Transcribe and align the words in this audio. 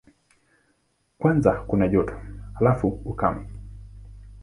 Kwanza 1.19 1.51
kuna 1.67 1.87
joto, 1.87 2.13
halafu 2.53 2.87
ukame. 3.11 3.47